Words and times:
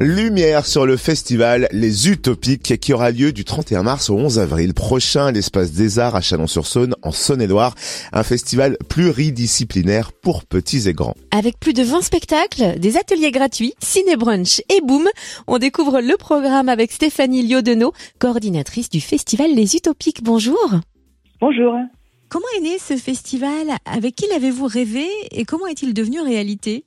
Lumière 0.00 0.66
sur 0.66 0.86
le 0.86 0.96
festival 0.96 1.68
Les 1.70 2.08
Utopiques 2.08 2.80
qui 2.80 2.92
aura 2.92 3.12
lieu 3.12 3.30
du 3.30 3.44
31 3.44 3.84
mars 3.84 4.10
au 4.10 4.16
11 4.16 4.40
avril 4.40 4.74
prochain 4.74 5.26
à 5.26 5.30
l'espace 5.30 5.70
des 5.70 6.00
Arts 6.00 6.16
à 6.16 6.20
Chalon-sur-Saône 6.20 6.96
en 7.02 7.12
Saône-et-Loire, 7.12 7.76
un 8.12 8.24
festival 8.24 8.76
pluridisciplinaire 8.88 10.10
pour 10.10 10.46
petits 10.46 10.88
et 10.88 10.94
grands. 10.94 11.14
Avec 11.30 11.60
plus 11.60 11.74
de 11.74 11.84
20 11.84 12.02
spectacles, 12.02 12.80
des 12.80 12.96
ateliers 12.96 13.30
gratuits, 13.30 13.74
ciné-brunch 13.78 14.62
et 14.68 14.80
boom, 14.80 15.06
on 15.46 15.58
découvre 15.58 16.00
le 16.00 16.16
programme 16.16 16.68
avec 16.68 16.90
Stéphanie 16.90 17.46
Liodenot, 17.46 17.92
coordinatrice 18.18 18.88
du 18.88 19.00
festival 19.00 19.54
Les 19.54 19.76
Utopiques. 19.76 20.24
Bonjour. 20.24 20.58
Bonjour. 21.40 21.72
Comment 22.28 22.46
est 22.58 22.62
né 22.62 22.78
ce 22.80 22.96
festival? 22.96 23.68
Avec 23.84 24.16
qui 24.16 24.26
l'avez-vous 24.28 24.66
rêvé? 24.66 25.06
Et 25.30 25.44
comment 25.44 25.68
est-il 25.68 25.94
devenu 25.94 26.20
réalité? 26.20 26.84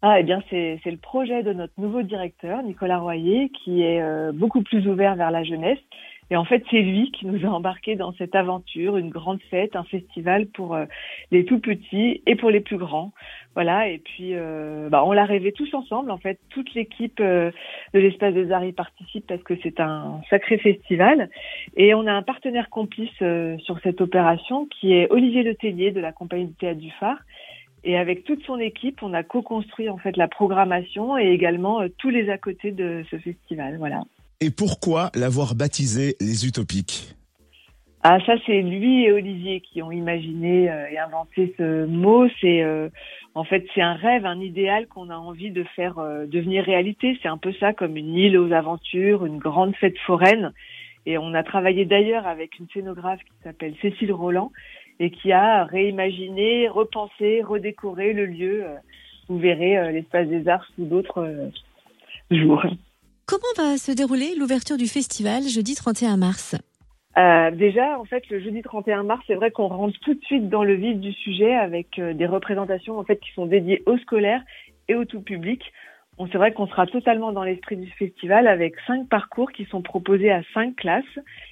Ah, 0.00 0.20
eh 0.20 0.22
bien, 0.22 0.40
c'est 0.48 0.80
le 0.86 0.96
projet 0.96 1.42
de 1.42 1.52
notre 1.52 1.72
nouveau 1.76 2.02
directeur, 2.02 2.62
Nicolas 2.62 2.98
Royer, 2.98 3.50
qui 3.50 3.82
est 3.82 4.00
euh, 4.00 4.30
beaucoup 4.32 4.62
plus 4.62 4.86
ouvert 4.86 5.16
vers 5.16 5.32
la 5.32 5.42
jeunesse. 5.42 5.80
Et 6.30 6.36
en 6.36 6.44
fait, 6.44 6.62
c'est 6.70 6.82
lui 6.82 7.10
qui 7.10 7.26
nous 7.26 7.44
a 7.44 7.48
embarqués 7.48 7.96
dans 7.96 8.12
cette 8.12 8.36
aventure, 8.36 8.96
une 8.96 9.08
grande 9.08 9.40
fête, 9.50 9.74
un 9.74 9.82
festival 9.82 10.46
pour 10.46 10.76
euh, 10.76 10.84
les 11.32 11.44
tout 11.44 11.58
petits 11.58 12.22
et 12.26 12.36
pour 12.36 12.50
les 12.50 12.60
plus 12.60 12.76
grands. 12.76 13.12
Voilà. 13.54 13.88
Et 13.88 13.98
puis, 13.98 14.34
euh, 14.34 14.88
bah, 14.88 15.02
on 15.04 15.10
l'a 15.10 15.24
rêvé 15.24 15.50
tous 15.50 15.72
ensemble. 15.74 16.12
En 16.12 16.18
fait, 16.18 16.38
toute 16.50 16.72
l'équipe 16.74 17.20
de 17.20 17.52
l'espace 17.92 18.34
des 18.34 18.52
arts 18.52 18.64
y 18.64 18.72
participe 18.72 19.26
parce 19.26 19.42
que 19.42 19.54
c'est 19.64 19.80
un 19.80 20.20
sacré 20.30 20.58
festival. 20.58 21.28
Et 21.76 21.92
on 21.94 22.06
a 22.06 22.12
un 22.12 22.22
partenaire 22.22 22.70
complice 22.70 23.10
sur 23.64 23.80
cette 23.82 24.00
opération 24.00 24.66
qui 24.66 24.92
est 24.92 25.10
Olivier 25.10 25.42
Letellier 25.42 25.90
de 25.90 26.00
la 26.00 26.12
compagnie 26.12 26.46
de 26.46 26.52
théâtre 26.52 26.78
du 26.78 26.92
Phare 27.00 27.18
et 27.84 27.96
avec 27.96 28.24
toute 28.24 28.42
son 28.44 28.58
équipe, 28.58 29.02
on 29.02 29.14
a 29.14 29.22
co-construit 29.22 29.88
en 29.88 29.98
fait 29.98 30.16
la 30.16 30.28
programmation 30.28 31.16
et 31.16 31.30
également 31.30 31.80
euh, 31.80 31.88
tous 31.98 32.10
les 32.10 32.28
à 32.30 32.38
côté 32.38 32.72
de 32.72 33.04
ce 33.10 33.16
festival. 33.18 33.76
Voilà. 33.78 34.02
Et 34.40 34.50
pourquoi 34.50 35.10
l'avoir 35.14 35.54
baptisé 35.54 36.16
les 36.20 36.46
Utopiques? 36.46 37.14
Ah 38.04 38.18
ça 38.24 38.34
c'est 38.46 38.62
lui 38.62 39.04
et 39.04 39.12
Olivier 39.12 39.60
qui 39.60 39.82
ont 39.82 39.90
imaginé 39.90 40.70
euh, 40.70 40.88
et 40.90 40.98
inventé 40.98 41.54
ce 41.58 41.86
mot. 41.86 42.28
C'est 42.40 42.62
euh, 42.62 42.88
en 43.34 43.44
fait 43.44 43.64
c'est 43.74 43.82
un 43.82 43.94
rêve, 43.94 44.26
un 44.26 44.40
idéal 44.40 44.86
qu'on 44.86 45.10
a 45.10 45.16
envie 45.16 45.50
de 45.50 45.64
faire 45.76 45.96
devenir 46.26 46.64
réalité. 46.64 47.18
C'est 47.22 47.28
un 47.28 47.38
peu 47.38 47.52
ça 47.60 47.72
comme 47.72 47.96
une 47.96 48.14
île 48.14 48.38
aux 48.38 48.52
aventures, 48.52 49.24
une 49.24 49.38
grande 49.38 49.74
fête 49.76 49.98
foraine. 49.98 50.52
Et 51.06 51.16
on 51.16 51.32
a 51.32 51.42
travaillé 51.42 51.86
d'ailleurs 51.86 52.26
avec 52.26 52.58
une 52.58 52.66
scénographe 52.72 53.20
qui 53.20 53.32
s'appelle 53.42 53.74
Cécile 53.80 54.12
Roland 54.12 54.52
et 55.00 55.10
qui 55.10 55.32
a 55.32 55.64
réimaginé, 55.64 56.68
repensé, 56.68 57.42
redécoré 57.42 58.12
le 58.12 58.26
lieu. 58.26 58.64
Euh, 58.64 58.74
vous 59.28 59.38
verrez 59.38 59.76
euh, 59.76 59.90
l'espace 59.90 60.26
des 60.28 60.48
arts 60.48 60.66
sous 60.74 60.84
d'autres 60.84 61.20
euh, 61.22 61.50
jours. 62.30 62.64
Comment 63.26 63.42
va 63.56 63.76
se 63.76 63.92
dérouler 63.92 64.34
l'ouverture 64.34 64.78
du 64.78 64.86
festival 64.86 65.42
jeudi 65.42 65.74
31 65.74 66.16
mars 66.16 66.56
euh, 67.16 67.50
déjà, 67.50 67.98
en 67.98 68.04
fait, 68.04 68.22
le 68.30 68.38
jeudi 68.38 68.62
31 68.62 69.02
mars, 69.02 69.24
c'est 69.26 69.34
vrai 69.34 69.50
qu'on 69.50 69.66
rentre 69.66 69.98
tout 70.02 70.14
de 70.14 70.20
suite 70.20 70.48
dans 70.48 70.62
le 70.62 70.74
vif 70.74 70.98
du 70.98 71.12
sujet 71.12 71.52
avec 71.52 71.98
des 71.98 72.26
représentations 72.26 72.96
en 72.96 73.02
fait 73.02 73.16
qui 73.16 73.32
sont 73.32 73.46
dédiées 73.46 73.82
aux 73.86 73.98
scolaires 73.98 74.42
et 74.86 74.94
au 74.94 75.04
tout 75.04 75.20
public 75.20 75.60
c'est 76.26 76.38
vrai 76.38 76.52
qu'on 76.52 76.66
sera 76.66 76.86
totalement 76.86 77.32
dans 77.32 77.44
l'esprit 77.44 77.76
du 77.76 77.90
festival 77.92 78.48
avec 78.48 78.74
cinq 78.86 79.08
parcours 79.08 79.52
qui 79.52 79.64
sont 79.66 79.82
proposés 79.82 80.32
à 80.32 80.42
cinq 80.52 80.74
classes. 80.74 81.04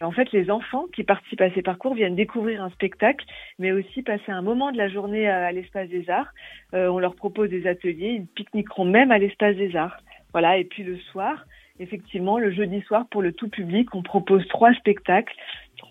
en 0.00 0.12
fait, 0.12 0.30
les 0.32 0.50
enfants 0.50 0.86
qui 0.94 1.02
participent 1.02 1.40
à 1.40 1.50
ces 1.50 1.62
parcours 1.62 1.94
viennent 1.94 2.14
découvrir 2.14 2.62
un 2.62 2.70
spectacle, 2.70 3.24
mais 3.58 3.72
aussi 3.72 4.02
passer 4.02 4.30
un 4.30 4.42
moment 4.42 4.70
de 4.70 4.78
la 4.78 4.88
journée 4.88 5.28
à, 5.28 5.50
l'espace 5.50 5.88
des 5.88 6.08
arts. 6.08 6.32
Euh, 6.74 6.86
on 6.88 7.00
leur 7.00 7.16
propose 7.16 7.50
des 7.50 7.66
ateliers, 7.66 8.20
ils 8.20 8.26
pique-niqueront 8.26 8.84
même 8.84 9.10
à 9.10 9.18
l'espace 9.18 9.56
des 9.56 9.74
arts. 9.74 9.98
Voilà. 10.32 10.58
Et 10.58 10.64
puis 10.64 10.84
le 10.84 10.96
soir, 11.10 11.44
effectivement, 11.80 12.38
le 12.38 12.52
jeudi 12.52 12.80
soir 12.82 13.06
pour 13.10 13.22
le 13.22 13.32
tout 13.32 13.48
public, 13.48 13.94
on 13.94 14.02
propose 14.02 14.46
trois 14.48 14.72
spectacles, 14.74 15.34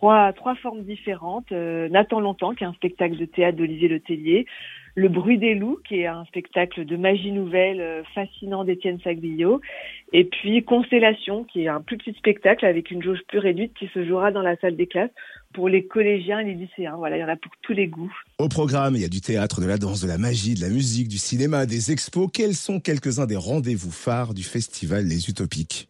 trois 0.01 0.33
trois 0.33 0.55
formes 0.55 0.81
différentes. 0.81 1.51
Euh, 1.51 1.87
Nathan 1.89 2.19
Longtemps, 2.19 2.55
qui 2.55 2.63
est 2.63 2.67
un 2.67 2.73
spectacle 2.73 3.17
de 3.17 3.25
théâtre 3.25 3.57
d'Olivier 3.57 3.87
Letellier, 3.87 4.47
le 4.95 5.09
bruit 5.09 5.37
des 5.37 5.53
loups, 5.53 5.77
qui 5.87 5.99
est 5.99 6.07
un 6.07 6.25
spectacle 6.25 6.85
de 6.85 6.97
magie 6.97 7.31
nouvelle 7.31 7.79
euh, 7.79 8.03
fascinant 8.15 8.63
d'Étienne 8.63 8.99
Saglio. 9.03 9.61
Et 10.11 10.23
puis 10.23 10.63
Constellation, 10.63 11.43
qui 11.43 11.63
est 11.63 11.67
un 11.67 11.81
plus 11.81 11.97
petit 11.97 12.13
spectacle 12.13 12.65
avec 12.65 12.89
une 12.89 13.03
jauge 13.03 13.19
plus 13.27 13.37
réduite 13.37 13.73
qui 13.75 13.87
se 13.93 14.03
jouera 14.03 14.31
dans 14.31 14.41
la 14.41 14.55
salle 14.57 14.75
des 14.75 14.87
classes 14.87 15.11
pour 15.53 15.69
les 15.69 15.85
collégiens 15.85 16.39
et 16.39 16.45
les 16.45 16.55
lycéens. 16.55 16.95
Voilà, 16.97 17.17
il 17.17 17.19
y 17.19 17.23
en 17.23 17.29
a 17.29 17.35
pour 17.35 17.51
tous 17.61 17.73
les 17.73 17.87
goûts. 17.87 18.13
Au 18.39 18.49
programme, 18.49 18.95
il 18.95 19.01
y 19.01 19.05
a 19.05 19.09
du 19.09 19.21
théâtre, 19.21 19.61
de 19.61 19.67
la 19.67 19.77
danse, 19.77 20.01
de 20.01 20.07
la 20.07 20.17
magie, 20.17 20.55
de 20.55 20.61
la 20.61 20.69
musique, 20.69 21.09
du 21.09 21.17
cinéma, 21.17 21.67
des 21.67 21.91
expos. 21.91 22.27
Quels 22.33 22.55
sont 22.55 22.79
quelques-uns 22.79 23.27
des 23.27 23.37
rendez-vous 23.37 23.91
phares 23.91 24.33
du 24.33 24.43
festival 24.43 25.03
Les 25.03 25.29
Utopiques? 25.29 25.89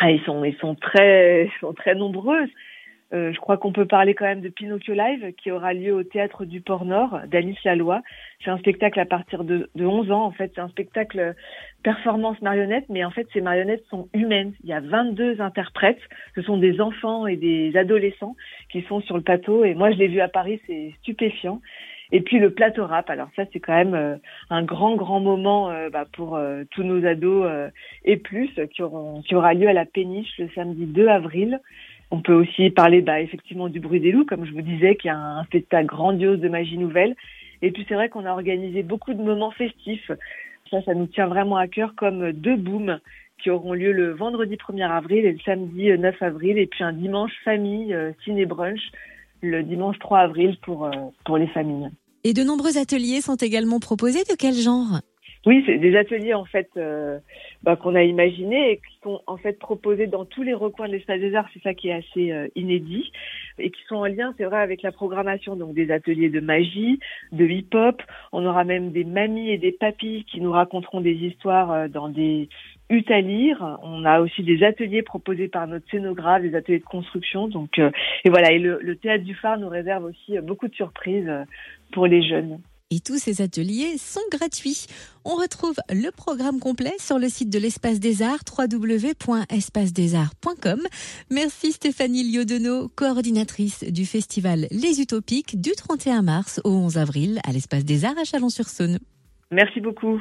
Ah, 0.00 0.10
ils 0.10 0.20
sont, 0.22 0.44
ils 0.44 0.56
sont 0.56 0.74
très, 0.74 1.44
ils 1.44 1.60
sont 1.60 1.72
très 1.72 1.94
nombreux. 1.94 2.46
Euh, 3.14 3.32
je 3.32 3.38
crois 3.38 3.58
qu'on 3.58 3.72
peut 3.72 3.86
parler 3.86 4.14
quand 4.14 4.24
même 4.24 4.40
de 4.40 4.48
Pinocchio 4.48 4.92
Live 4.92 5.32
qui 5.34 5.52
aura 5.52 5.72
lieu 5.72 5.94
au 5.94 6.02
théâtre 6.02 6.44
du 6.44 6.60
Port 6.60 6.84
Nord 6.84 7.20
d'Alice 7.28 7.62
Laloy. 7.64 8.00
C'est 8.42 8.50
un 8.50 8.58
spectacle 8.58 8.98
à 8.98 9.06
partir 9.06 9.44
de, 9.44 9.70
de 9.74 9.86
11 9.86 10.10
ans 10.10 10.24
en 10.24 10.32
fait, 10.32 10.50
c'est 10.54 10.60
un 10.60 10.68
spectacle 10.68 11.34
performance 11.84 12.40
marionnette 12.42 12.86
mais 12.88 13.04
en 13.04 13.10
fait 13.10 13.28
ces 13.32 13.40
marionnettes 13.40 13.84
sont 13.88 14.08
humaines. 14.14 14.54
Il 14.64 14.70
y 14.70 14.72
a 14.72 14.80
22 14.80 15.40
interprètes, 15.40 16.00
ce 16.34 16.42
sont 16.42 16.56
des 16.56 16.80
enfants 16.80 17.28
et 17.28 17.36
des 17.36 17.76
adolescents 17.76 18.34
qui 18.70 18.82
sont 18.82 19.00
sur 19.02 19.16
le 19.16 19.22
plateau 19.22 19.64
et 19.64 19.74
moi 19.74 19.92
je 19.92 19.96
l'ai 19.96 20.08
vu 20.08 20.20
à 20.20 20.28
Paris, 20.28 20.60
c'est 20.66 20.92
stupéfiant. 21.00 21.60
Et 22.10 22.20
puis 22.20 22.38
le 22.38 22.50
plateau 22.50 22.86
rap, 22.86 23.10
alors 23.10 23.28
ça 23.36 23.44
c'est 23.52 23.60
quand 23.60 23.74
même 23.74 23.94
euh, 23.94 24.16
un 24.50 24.64
grand 24.64 24.96
grand 24.96 25.20
moment 25.20 25.70
euh, 25.70 25.88
bah, 25.88 26.04
pour 26.12 26.38
tous 26.72 26.82
nos 26.82 27.06
ados 27.06 27.48
et 28.04 28.16
plus 28.16 28.50
qui, 28.72 28.82
auront, 28.82 29.22
qui 29.22 29.36
aura 29.36 29.54
lieu 29.54 29.68
à 29.68 29.72
la 29.72 29.84
Péniche 29.84 30.36
le 30.38 30.48
samedi 30.54 30.86
2 30.86 31.06
avril. 31.06 31.60
On 32.14 32.20
peut 32.20 32.32
aussi 32.32 32.70
parler 32.70 33.00
bah, 33.00 33.20
effectivement 33.20 33.68
du 33.68 33.80
bruit 33.80 33.98
des 33.98 34.12
loups, 34.12 34.24
comme 34.24 34.46
je 34.46 34.52
vous 34.52 34.62
disais, 34.62 34.94
qui 34.94 35.08
a 35.08 35.18
un 35.18 35.44
spectacle 35.46 35.86
grandiose 35.86 36.38
de 36.38 36.48
magie 36.48 36.78
nouvelle. 36.78 37.16
Et 37.60 37.72
puis 37.72 37.84
c'est 37.88 37.94
vrai 37.94 38.08
qu'on 38.08 38.24
a 38.24 38.30
organisé 38.30 38.84
beaucoup 38.84 39.14
de 39.14 39.20
moments 39.20 39.50
festifs. 39.50 40.12
Ça, 40.70 40.80
ça 40.82 40.94
nous 40.94 41.08
tient 41.08 41.26
vraiment 41.26 41.56
à 41.56 41.66
cœur, 41.66 41.92
comme 41.96 42.30
deux 42.30 42.54
booms 42.54 43.00
qui 43.42 43.50
auront 43.50 43.72
lieu 43.72 43.90
le 43.90 44.12
vendredi 44.12 44.54
1er 44.54 44.88
avril 44.88 45.24
et 45.24 45.32
le 45.32 45.40
samedi 45.40 45.90
9 45.90 46.22
avril, 46.22 46.56
et 46.56 46.68
puis 46.68 46.84
un 46.84 46.92
dimanche 46.92 47.32
famille 47.44 47.92
euh, 47.92 48.12
ciné 48.22 48.46
brunch 48.46 48.92
le 49.40 49.64
dimanche 49.64 49.98
3 49.98 50.20
avril 50.20 50.56
pour, 50.62 50.84
euh, 50.84 50.92
pour 51.24 51.36
les 51.36 51.48
familles. 51.48 51.90
Et 52.22 52.32
de 52.32 52.44
nombreux 52.44 52.78
ateliers 52.78 53.22
sont 53.22 53.34
également 53.34 53.80
proposés. 53.80 54.22
De 54.30 54.36
quel 54.38 54.54
genre? 54.54 55.00
Oui, 55.46 55.64
c'est 55.66 55.78
des 55.78 55.96
ateliers 55.96 56.34
en 56.34 56.44
fait 56.44 56.70
euh, 56.76 57.18
bah, 57.64 57.76
qu'on 57.76 57.94
a 57.94 58.02
imaginés 58.02 58.72
et 58.72 58.76
qui 58.76 58.98
sont 59.02 59.22
en 59.26 59.38
fait 59.38 59.58
proposés 59.58 60.06
dans 60.06 60.26
tous 60.26 60.42
les 60.42 60.52
recoins 60.52 60.86
de 60.86 60.92
l'espace 60.92 61.18
des 61.18 61.34
arts. 61.34 61.48
C'est 61.54 61.62
ça 61.62 61.72
qui 61.72 61.88
est 61.88 61.94
assez 61.94 62.30
euh, 62.30 62.46
inédit 62.54 63.10
et 63.58 63.70
qui 63.70 63.80
sont 63.88 63.96
en 63.96 64.04
lien, 64.04 64.34
c'est 64.36 64.44
vrai, 64.44 64.60
avec 64.60 64.82
la 64.82 64.92
programmation. 64.92 65.56
Donc 65.56 65.74
des 65.74 65.90
ateliers 65.90 66.28
de 66.28 66.40
magie, 66.40 67.00
de 67.32 67.46
hip-hop. 67.46 68.02
On 68.32 68.44
aura 68.44 68.64
même 68.64 68.90
des 68.90 69.04
mamies 69.04 69.50
et 69.50 69.56
des 69.56 69.72
papis 69.72 70.26
qui 70.30 70.42
nous 70.42 70.52
raconteront 70.52 71.00
des 71.00 71.14
histoires 71.14 71.72
euh, 71.72 71.88
dans 71.88 72.10
des 72.10 72.50
huttes 72.90 73.10
à 73.10 73.22
lire. 73.22 73.78
On 73.82 74.04
a 74.04 74.20
aussi 74.20 74.42
des 74.42 74.62
ateliers 74.62 75.02
proposés 75.02 75.48
par 75.48 75.66
notre 75.66 75.88
scénographe, 75.90 76.42
des 76.42 76.54
ateliers 76.54 76.80
de 76.80 76.84
construction. 76.84 77.48
Donc 77.48 77.78
et 77.78 78.28
voilà. 78.28 78.52
Et 78.52 78.58
le, 78.58 78.78
le 78.82 78.96
théâtre 78.96 79.24
du 79.24 79.34
phare 79.34 79.58
nous 79.58 79.70
réserve 79.70 80.04
aussi 80.04 80.38
beaucoup 80.40 80.68
de 80.68 80.74
surprises 80.74 81.32
pour 81.92 82.06
les 82.06 82.22
jeunes 82.22 82.58
et 82.90 83.00
tous 83.00 83.18
ces 83.18 83.42
ateliers 83.42 83.98
sont 83.98 84.22
gratuits. 84.30 84.86
On 85.24 85.34
retrouve 85.36 85.76
le 85.90 86.10
programme 86.10 86.60
complet 86.60 86.94
sur 86.98 87.18
le 87.18 87.28
site 87.28 87.50
de 87.50 87.58
l'Espace 87.58 88.00
des 88.00 88.22
Arts 88.22 88.44
www.espacedesarts.com. 88.56 90.80
Merci 91.30 91.72
Stéphanie 91.72 92.24
Liodenot, 92.24 92.88
coordinatrice 92.88 93.84
du 93.84 94.06
festival 94.06 94.66
Les 94.70 95.00
Utopiques 95.00 95.60
du 95.60 95.72
31 95.72 96.22
mars 96.22 96.62
au 96.64 96.70
11 96.70 96.96
avril 96.98 97.40
à 97.46 97.52
l'Espace 97.52 97.84
des 97.84 98.04
Arts 98.04 98.18
à 98.18 98.24
Chalon-sur-Saône. 98.24 98.98
Merci 99.50 99.80
beaucoup. 99.80 100.20